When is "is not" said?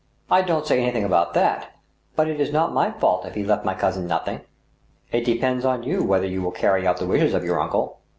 2.41-2.73